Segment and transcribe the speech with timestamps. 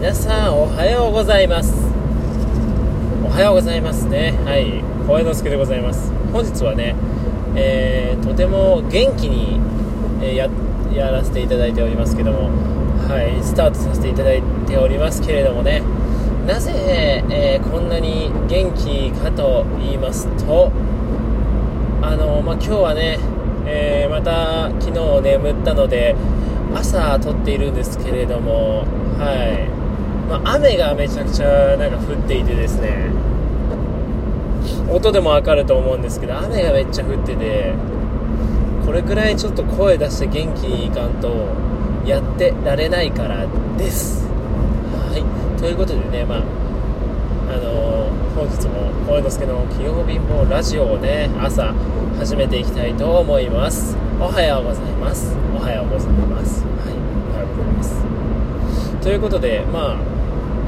[0.00, 1.74] 皆さんおはようございます。
[3.22, 4.32] おはようございますね。
[4.46, 4.82] はい。
[5.06, 6.10] 小江之助でございます。
[6.32, 6.96] 本日はね、
[7.54, 9.60] えー、とても元気に、
[10.24, 10.48] えー、や
[10.90, 12.48] やらせていただいておりますけども
[13.08, 13.44] はい。
[13.44, 15.82] スタートさせていただいておりますけれどもね。
[16.46, 20.72] なぜ、えー、こんなに元気かと言いますと
[22.00, 23.18] あのまあ、今日はね、
[23.66, 26.16] えまた昨日眠ったので
[26.74, 28.86] 朝撮っているんですけれども
[29.20, 29.79] はい、
[30.30, 33.10] まあ、雨がめちゃくちゃなんか降っていてですね。
[34.88, 37.74] 音でもわかると思うんですけど雨がめっちゃ降ってて
[38.84, 41.48] これくらいちょっと声出して元気にいかんと
[42.06, 44.26] やってられないからです。
[44.92, 45.60] はい。
[45.60, 51.74] ということでねまああのー、本日も声之助の器用貧乏ラジオをね朝
[52.18, 53.96] 始めていきたいと思います。
[54.20, 55.36] おはようございます。
[55.56, 56.62] おはようございます。
[56.62, 56.94] はい。
[57.32, 58.04] おはようございます。
[59.02, 60.19] ということでまあ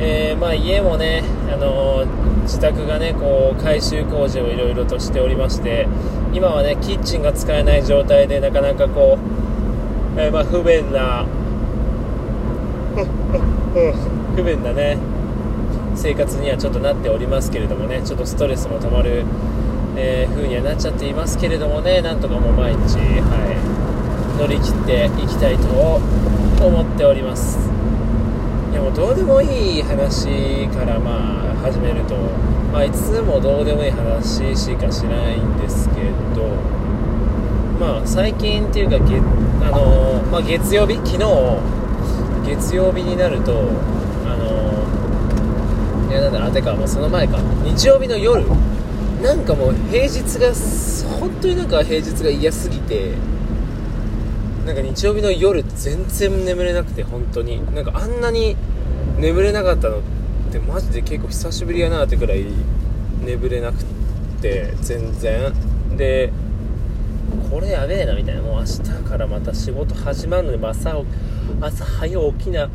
[0.04, 5.86] えー、まあ、家もね、あのー、自宅がねこう改修工事をいろいろとしておりまして
[6.32, 9.16] 今はねキッチンが使えない状態でなかなかこ
[10.16, 11.24] う、えー、まあ、不便な
[14.34, 14.98] 不便なね
[15.94, 19.24] 生活にはちょっとなっておりますけれどもねちょっとストレスもたまる
[19.94, 25.68] えー、風にはなっちゃっていますけれどもねなんとかもう毎日、はい、乗り切っていきたいと
[26.66, 27.71] 思っております。
[28.82, 32.16] もどうでもいい話からまあ始めると、
[32.72, 36.48] まあ、いつもどうでもいい話しかしないんですけど
[37.78, 39.16] まあ最近っていうか月,、
[39.62, 41.18] あのまあ、月曜日昨日
[42.44, 43.52] 月曜日になると
[44.26, 47.38] あのいやなんだあてかもうその前か。
[47.64, 48.44] 日曜日の夜
[49.22, 50.52] なんかもう平日が
[51.20, 53.12] 本当になんか平日が嫌すぎて
[54.66, 57.64] なんか日曜日の夜全然眠れなくて本当に。
[57.74, 58.56] なんかあんなに
[59.18, 60.00] 眠れなかったのっ
[60.50, 62.44] てマジで結構久しぶりやなってくらい
[63.24, 63.84] 眠れなく
[64.40, 65.52] て全然。
[65.96, 66.32] で
[67.50, 68.42] これやべえなみたいな。
[68.42, 71.02] もう明日からまた仕事始まるので朝
[71.60, 72.68] 朝早起きな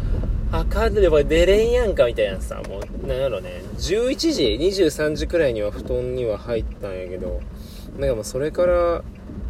[0.52, 3.64] あかんでば寝れんやんかみたいなさもうなんやろね。
[3.78, 7.42] 11時23時くらいには布団には入ったんやけど
[8.00, 9.04] なんかもうそれから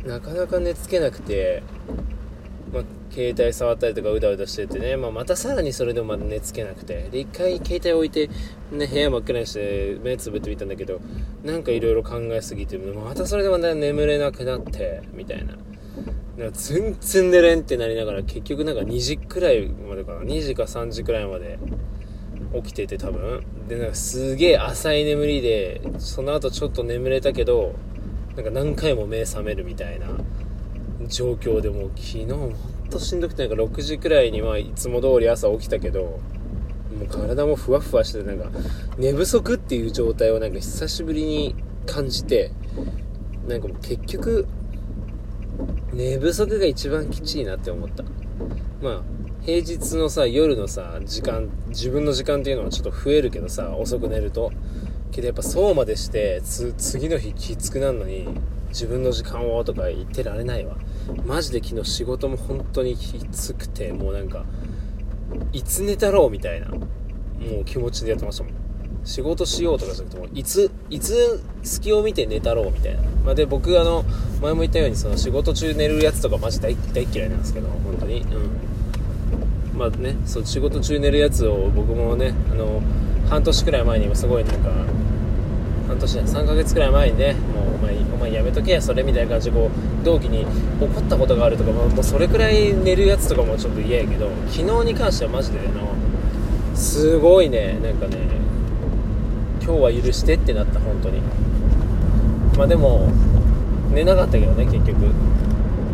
[0.06, 1.62] なかなか寝つけなくて、
[2.74, 7.08] まあ、携帯触ったりとかうだうだしててね、まあ、またさらにそれでもまだ寝つけなくて。
[7.12, 8.30] で一回携帯置いて、
[8.72, 11.00] ね、部屋真っ暗にして目つぶってみたんだけど
[11.44, 15.56] なんかいろいろ考えすぎてまたそれでまた眠れなくなってみたいな。
[16.38, 20.22] なんか全然寝れんってなりながら結局なんか2時くらいまでかな。
[20.22, 21.58] 2時か3時くらいまで
[22.54, 23.44] 起きてて多分。
[23.68, 27.74] でなんかすげえ浅い眠りでその後ちょっと眠れたけど
[28.36, 30.08] なんか何回も目覚めるみたいな。
[31.08, 32.56] 状況でもう昨日ほん
[32.90, 36.20] としんどくてなんか6時くらいにはいつも通り朝起きたけども
[37.04, 38.50] う体もふわふわしてなんか
[38.98, 42.52] 寝不足っていう状態をなんか久しぶりに感じて
[43.48, 44.48] なんかもう結局
[45.94, 48.04] 寝不足が一番きちいなって思った。
[48.82, 49.02] まあ
[49.42, 54.52] 平日のさ夜のさ時間自分の時間っていうのはちょっと増えるけどさ遅く寝ると。
[55.12, 58.28] けどやっぱそうまでして次の日きつくなるのに
[58.70, 60.78] 自分の時間をとか言ってられないわ。
[61.26, 64.46] マジで昨日仕事も本当にきつくてもうなんか
[65.54, 66.82] いつ寝たろうみたいなも
[67.62, 68.54] う気持ちでやってましたもん。
[69.04, 74.04] 仕事しようとかじゃなくてもいついつ隙を見て寝たろうみたいな、まあ、で僕あの
[74.42, 78.22] 前も言ったようにその仕事中寝るやつとかマジ大大嫌いなんですけど本当に。
[78.22, 78.68] うん。
[79.78, 82.82] まあねそう仕事中寝るやつを僕もねあの
[83.30, 84.72] 半年くらい前にもすごいなんか
[85.88, 90.46] 半年3ヶ月くらい前にねもうお前お前やめとけやそれみたいな感じでこう同期に
[90.82, 95.96] 怒ったことがあるとか、もうそれくらい寝るやつとかもちょっと嫌やけど昨日に関してはマジであの
[96.76, 98.18] すごいねなんかね
[99.64, 101.22] 今日は許してってなった本当に。
[102.58, 103.12] まあでも
[103.94, 105.12] 寝なかったけどね結局。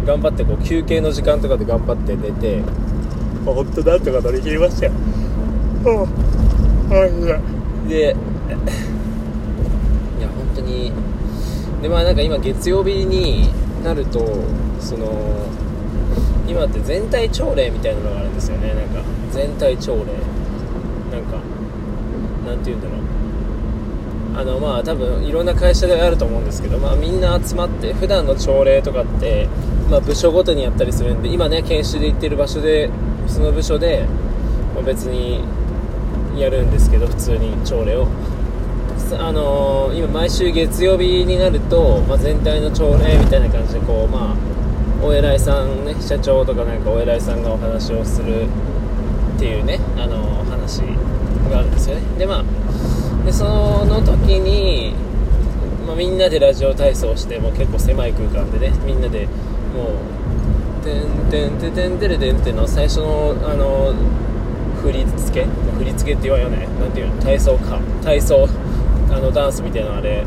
[0.06, 2.60] 頑張ってこう休憩の時間とかで頑張って寝て
[3.46, 4.92] 本当なんとか乗り切りましたよ。
[7.88, 8.14] で
[11.84, 13.50] でまあなんか今月曜日に
[13.84, 14.20] なると
[14.80, 15.46] その
[16.48, 18.74] 今って全体朝礼みたいなのがあるんですよね。
[18.74, 19.02] なんか
[19.32, 20.06] 全体朝礼。
[21.12, 21.42] なんか
[22.46, 23.00] なんて言うんだろう。
[24.36, 29.50] あのまあ多分いろんな会社であると思うんですけど、まあ、みんな集まって普段の朝礼とかって、
[29.92, 32.90] まあ、部署ごとにやったりするんで今ね研修で行ってる場所で
[33.28, 34.08] その部署で、
[34.74, 35.44] ま、別に
[36.40, 38.08] やるんですけど普通に朝礼を。
[39.12, 48.48] あのー、今毎週月曜日になると、まあ、全体の朝礼みたいな感じでこうまあお偉いさんね社長とかなんかお偉いさんがお話をする
[49.36, 50.82] っていうねあのー話
[51.52, 52.02] があるんですよね。
[52.18, 54.94] でまあでその時に、
[55.86, 59.26] まあ、みんなでラジオ体操してもう結構狭い空間でねみんなで
[59.76, 59.90] も
[60.82, 63.94] う「てんてんてんてんてれてん」っていうの最初のあの
[64.82, 65.48] 振り付け
[65.78, 66.68] 振り付けって言わんよね。
[66.80, 67.22] 何ていうの？
[67.22, 67.80] 体操か。
[68.04, 68.48] 体操。
[69.14, 70.26] あのダンスみたいなあれ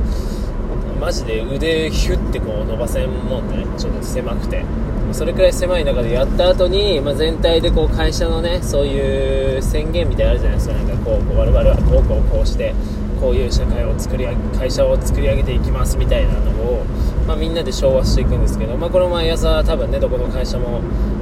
[1.00, 3.66] マジで腕ヒュッてこう伸ばせんもんね。
[3.76, 4.64] ちょっと狭くて。
[5.12, 10.74] それくらい狭い中でやった後に、まあ、全体でこう会社のねそういう宣言みたいなのあるじゃないですか。
[10.74, 12.74] なんかこうこう我々はこうこうこうして
[13.20, 14.26] こういう社会を作り
[14.58, 16.84] 会社を作り上げていきますみたいなのを、
[17.26, 20.80] まあ、みんなで昭和していくんですけど、まあ、これ毎朝多分ねどこの会社も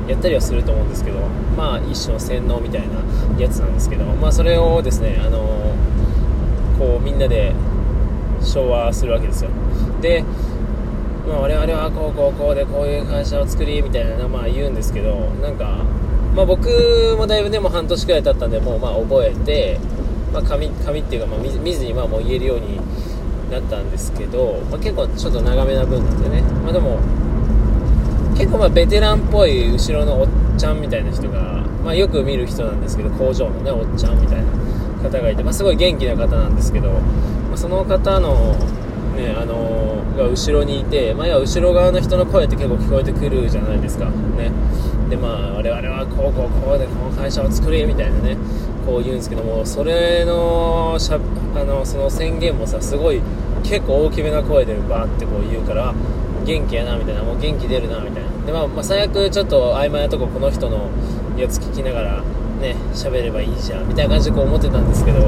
[0.09, 1.21] やったりはすると思うんですけど
[1.57, 3.01] まあ一種の洗脳みたいな
[3.39, 5.74] やつなんですけど、まあ、それをですねあの
[6.85, 7.55] こうみんなで
[8.43, 9.51] 昭和するわけですよ。
[10.03, 10.23] で
[11.27, 15.83] まあ、我々はこうこうこうでこういう会社を作りみたいなまあ言うんですけどなんか、
[16.37, 16.69] まあ、僕
[17.17, 19.81] もだいぶでも半年くらい経ったんでもうまあ覚えて、
[20.35, 22.79] まあ、紙紙っていうか、まあ、見ずにまあもう言えるように
[23.51, 26.99] なったんですけど、まあ、結構ちょっと長めな分なんでね、まあ、でも
[28.37, 30.29] 結構まあベテランっぽい後ろのおっ
[30.59, 31.41] ちゃんみたいな人が、
[31.83, 34.45] まあ、よく見る人なんですけど工場のねおっちゃんみたいな。
[35.11, 38.55] 方がいて、まあ、すごい元気な方なんですけど、まあ、その方の
[39.17, 44.07] ねあのー、が後ろにいて、まあ、要は後ろ側の人の声って結構聞こえてくるじゃないですか。
[44.07, 44.51] ね。
[45.09, 48.37] でまあ我々はこうこうこうでこの会社を作れみたいなね
[48.87, 51.17] こう言うんですけどもそれのしゃ
[51.55, 53.21] あのその宣言もさすごい
[53.63, 55.95] 結構大きめな声でバーってこう言うから
[56.45, 58.47] 元気やなみたいなもう元気出るなみたいな。
[58.47, 60.91] で、まあ、まあ、最悪ちょっと曖昧なとここの人の
[61.37, 62.23] やつ聞きながら
[62.65, 65.21] ね喋ればいいじゃんみたいな感じでこう思ってたんですけど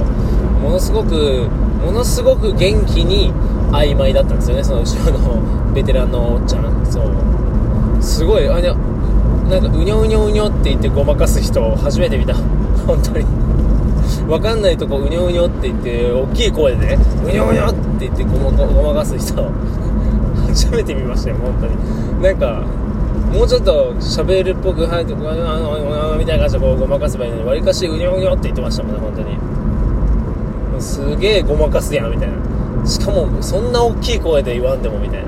[0.62, 1.48] ものすごく
[1.84, 3.32] ものすごく元気に
[3.72, 6.86] 曖昧だったんですよねその後ろの ベテランのおっちゃん。
[6.86, 8.02] そう。
[8.02, 8.74] すごいあれ
[9.50, 12.34] なんかうにょうにょうにょって言ってごまかす人初めて見た。
[12.86, 13.26] 本当に。
[14.26, 19.34] 分かんないとこうにょうにょって言って大きい声でねうにょうにょって言ってごまごまかす人
[20.48, 22.22] 初めて見ましたよ本当に。
[22.22, 22.62] なんか
[23.32, 29.36] もうちょっと喋るっぽく「はい」とか「あのみたいな感じでこうごまかせばいいのにわりかしうにょうにょって言ってましたもんね本当に。
[30.80, 32.86] すげえごまかすやんみたいな。
[32.86, 35.26] しかもそんな大きい声で言わんでもみたいな。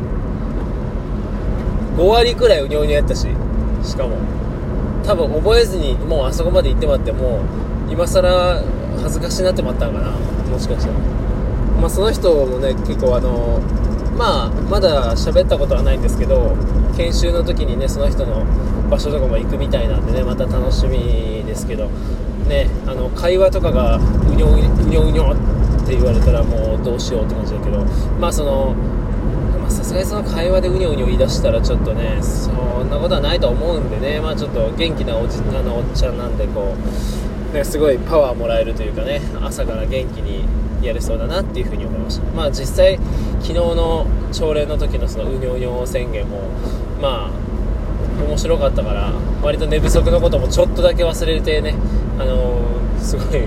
[1.96, 3.26] 5割くらいうにょうにょやったし
[3.82, 4.16] しかも。
[5.04, 7.40] 多分覚えずにもうあそこまで行ってまっても
[7.90, 8.62] 今更
[9.02, 10.10] 恥ずかしになってまったんかな。
[10.50, 10.94] もしかしたら。
[11.80, 13.60] まあその人もね結構あの
[14.18, 16.56] まあまだ喋ったことはないんですけど
[16.96, 18.44] 研修の時にねその人の
[18.90, 21.88] 場所とかも行くみたいなんでねまた楽しみですけど。
[22.48, 27.84] ねあの会話とかがうにょうにょうにょって言われたらもうどうしようって感じだけど。
[28.18, 28.74] まあその
[29.68, 34.20] さすがにその会話でうにょうにょ言い出したらちょっとねそんなことはないと思うんでね。
[34.20, 36.74] まあちょっと元気なおじあのおっちゃんなんでこ
[37.52, 40.44] う、ね、すごいパワーもらえるというかね朝から元気に
[40.84, 42.24] やれそうだなっていうふうに思いました。
[42.34, 42.98] まあ実際
[43.40, 46.48] 昨日の朝礼の時のそのうにょうにょ宣言も
[47.00, 47.48] まあ
[48.24, 49.12] 面白かったから
[49.42, 51.74] 割と寝不足のこともちょっとだけ忘れてね
[52.18, 53.42] あのー、すごい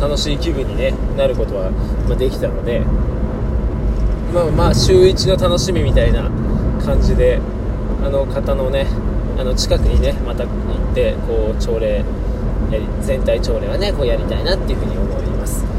[0.00, 1.70] 楽しい気分に、ね、なることは、
[2.08, 2.80] まできたので、
[4.34, 6.30] まあ、まあ週1の楽しみみたいな
[6.84, 7.40] 感じで
[8.02, 8.86] あの方のね
[9.38, 10.50] あの近くにねまた行
[10.90, 12.04] ってこう朝礼
[13.02, 15.77] 全体朝礼はねこうやりたいなっていうふうに思います。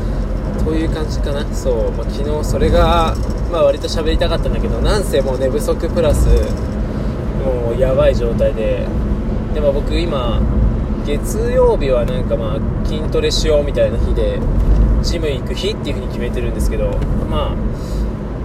[0.63, 1.45] という感じかな。
[1.53, 3.15] そう、まあ、昨日それが、
[3.51, 6.27] まあ、割と喋りたかったんだけどなんせもう寝不足プラス
[7.43, 8.87] もうやばい状態で。
[9.53, 10.39] でも僕今
[11.05, 14.39] 月曜日はなんかまあ筋トレしようみたいな日で
[15.01, 16.91] ジム行く日っていう風に決めてるんですけど
[17.29, 17.55] まあ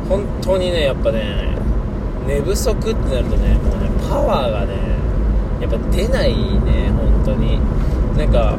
[0.09, 1.57] 本当にねやっぱね
[2.27, 4.75] 寝不足ってなるとねもうねパワーがね
[5.61, 7.61] やっぱ出ないね本当に。
[8.17, 8.57] なんか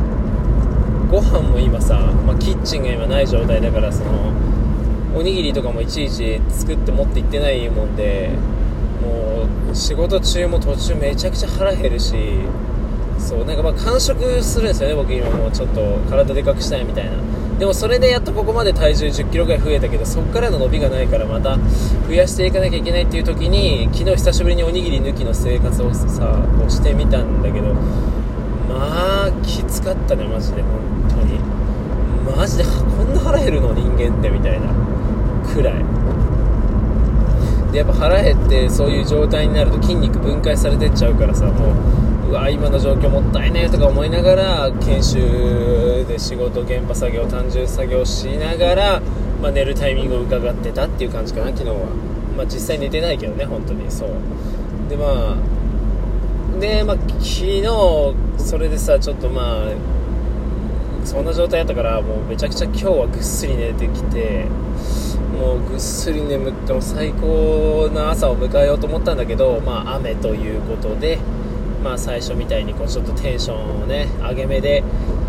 [1.16, 4.34] ご飯も今さ、まあ、キッチンが今ない状態だからその
[5.16, 8.32] おにぎりとかもいちいち作って持って行ってないもんで
[9.02, 12.18] もう仕事中も途中めちゃくちゃ腹減るし
[13.18, 17.12] そうなんかまあ完食するんですよね僕今もうちょっと体でかくしたいみたいな。
[17.60, 21.58] でもそれでやっとここまで体重1 0キロぐらい増えたけどそこからの伸びがないからまた
[22.06, 27.74] 増やしていかなきゃいけないっていう時に昨日久しぶりにおにぎり抜きの生活をさこうしてみたんだけど
[28.68, 30.62] まあきつかったねマジで。
[30.64, 31.39] 本に。
[32.36, 34.67] マジでこんな腹減るの人間ってみたいな。
[35.53, 35.86] くらい。
[37.72, 41.74] でやっぱ腹減ってそういう状態になると筋肉分解されてっちゃうからさも
[42.27, 49.01] ううわ今の状況もったいねとか思いながら研修で仕事現場作業単純作業しながら、
[49.41, 51.75] まあ、寝るタイミングを伺ってたっていう感じかな昨日は、
[52.38, 53.91] まあ、実際寝てないけどね本当に。
[53.91, 54.10] そう。
[54.89, 57.63] でまあでまあ昨日
[58.38, 59.72] それでさちょっとまあ
[61.06, 64.46] そんな状態だったからもうめちゃくちゃ今日はぐっすり寝てきて
[65.40, 71.20] もうぐっすり眠っても最高な朝を迎えようと思ったんだけど、まあ、雨ということで、
[71.84, 74.84] まあ、最初みたいにこうちょっとテンションをね上げ目で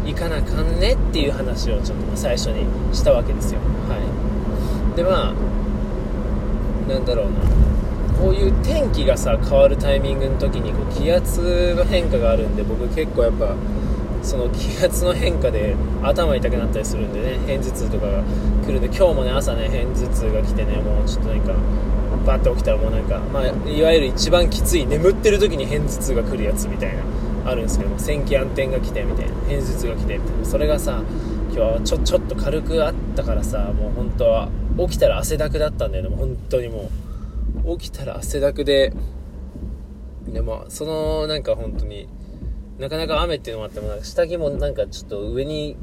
[0.06, 2.64] いかなあかんねっていう話をちょっと最初に
[2.94, 3.60] したわけですよ。
[3.88, 3.96] は
[4.94, 5.34] い、でまあ
[6.88, 7.40] なんだろうな
[8.18, 13.54] こういう天気がさ変わるタイミングの時にこう気圧の変化があるんで僕結構やっぱ
[14.26, 18.22] その気圧の変化で頭痛くなったりするんでね片頭痛とかが
[18.66, 21.54] 来るんで今日もね朝ね片頭痛が来てねもうちょっとなんか
[22.26, 27.02] バッて起きたらもうなんか、まあ、いわゆる一番きつい眠ってる時に片頭痛が来るやつみたいな
[27.50, 30.44] あるんですけども線気暗転が来てみたいな片頭痛が来てみたいな。
[30.44, 31.02] それがさ
[31.52, 36.10] 今日はちょちょっと軽くあったからさもう本当は起きたら汗だくだったんだよね。
[36.10, 36.90] もう本当にも
[37.64, 38.92] う起きたら汗だくで
[40.26, 42.08] でもそのなんか本当に
[42.78, 45.76] なかなか雨っていうのもあってもなんか下着もなんかちょっと上に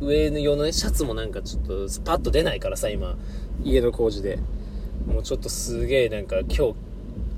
[0.00, 3.16] 上の用のねシャツもなんかちょっとスパッと出ないからさ今
[3.62, 4.38] 家の工事で。
[5.06, 6.74] もうちょっとすげえなんか今日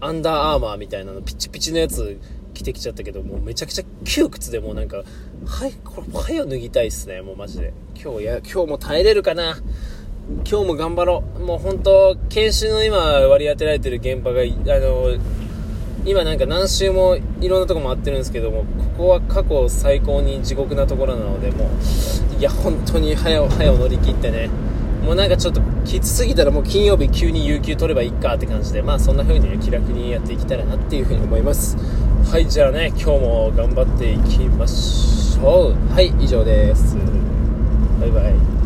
[0.01, 2.19] アンダーアーマーみたいなのピチピチのやつ
[2.55, 5.03] 着てきちゃったけどもうめちゃくちゃ窮屈でもうなんか
[5.47, 7.73] はいこれはよ脱ぎたいっすねもうマジで。
[8.03, 9.59] 今日や今日も耐えれるかな。
[10.49, 11.41] 今日も頑張ろう。
[11.41, 14.45] もう本当研修の今割り当てられてる現場があ
[14.79, 15.19] の
[16.09, 24.49] 今なんか何周もいろんなとこ回ってるんですけどもここは過去最高に地獄なところなのでもういや本当に早う早う乗り切ってね。
[25.05, 31.77] もうなんかちょっときつすぎたらもう金曜日急に有給取ればいいかって感じでまあそんな風に、ね、気楽にやっていけたらなっていう風に思います。
[32.31, 35.93] はいじゃあね今日も頑張っていきましょう。
[35.93, 36.97] はい以上です。
[38.01, 38.58] バイバイ。